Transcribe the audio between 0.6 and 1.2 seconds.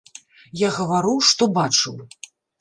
Я гавару,